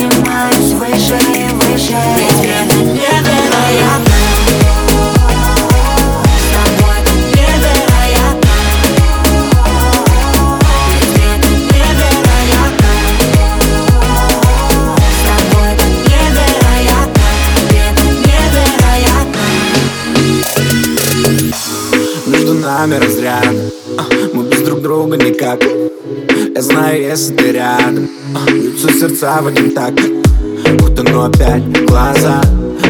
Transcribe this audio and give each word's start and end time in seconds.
поднимаюсь 0.00 0.72
выше 0.72 1.18
и 1.34 1.52
выше. 1.54 1.96
Ведь 2.16 2.44
это 2.44 2.76
невероятно 2.76 4.14
нами 22.62 22.94
разряд. 22.94 23.44
А, 23.98 24.02
Мы 24.32 24.44
без 24.44 24.62
друг 24.62 24.80
друга 24.80 25.16
никак 25.16 25.60
Я 26.60 26.64
знаю, 26.64 27.00
если 27.00 27.34
ты 27.34 27.52
рядом 27.52 28.06
а, 28.34 28.50
Бьются 28.50 28.92
сердца 28.92 29.40
в 29.40 29.46
один 29.46 29.74
так 29.74 29.94
Будто 30.78 31.02
ну 31.04 31.22
опять 31.22 31.86
глаза 31.86 32.42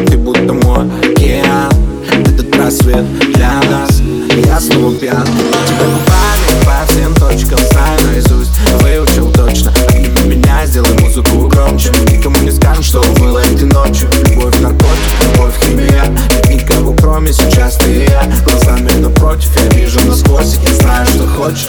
Ты 0.08 0.16
будто 0.16 0.54
мой 0.54 0.90
океан. 1.00 1.70
Этот 2.10 2.56
рассвет 2.56 3.04
для 3.32 3.60
нас 3.70 4.00
Я 4.44 4.58
снова 4.58 4.92
пьян. 4.96 5.24
Тебя 5.24 5.84
губами 5.86 6.64
по 6.64 6.92
всем 6.92 7.14
точкам 7.14 7.58
Знаю 7.70 8.00
наизусть, 8.08 8.50
выучил 8.82 9.30
точно 9.30 9.72
Обними 9.86 10.34
меня, 10.34 10.66
сделай 10.66 10.98
музыку 10.98 11.46
громче. 11.46 11.90
Никому 12.10 12.38
не 12.40 12.50
скажем, 12.50 12.82
что 12.82 13.04
было 13.20 13.38
этой 13.38 13.68
ночью. 13.68 14.08
Любовь, 14.30 14.58
наркотик, 14.58 15.32
любовь, 15.32 15.54
химия. 15.62 16.06
Нет 16.48 16.62
никого, 16.62 16.92
кроме 17.00 17.32
сейчас 17.32 17.76
ты 17.76 17.88
и 17.88 18.10
я. 18.10 18.24
Глазами 18.44 18.90
напротив, 19.00 19.50
я 19.62 19.78
вижу 19.78 20.00
насквозь 20.06 20.58
я 20.66 20.74
знаю, 20.74 21.06
что 21.06 21.26
хочешь 21.28 21.68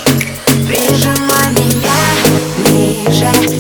Прижимай 0.72 1.52
меня 1.52 2.00
ближе 2.64 3.51